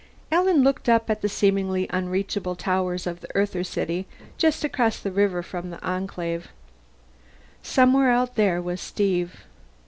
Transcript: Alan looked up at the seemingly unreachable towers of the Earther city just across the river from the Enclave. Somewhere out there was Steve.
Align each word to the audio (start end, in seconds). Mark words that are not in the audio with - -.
Alan 0.31 0.63
looked 0.63 0.89
up 0.89 1.11
at 1.11 1.21
the 1.21 1.29
seemingly 1.29 1.85
unreachable 1.91 2.55
towers 2.55 3.05
of 3.05 3.19
the 3.21 3.27
Earther 3.35 3.63
city 3.63 4.07
just 4.35 4.63
across 4.63 4.97
the 4.99 5.11
river 5.11 5.43
from 5.43 5.69
the 5.69 5.79
Enclave. 5.85 6.47
Somewhere 7.61 8.09
out 8.09 8.33
there 8.33 8.59
was 8.63 8.81
Steve. 8.81 9.45